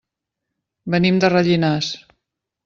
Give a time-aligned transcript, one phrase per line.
[0.95, 1.91] Venim de Rellinars.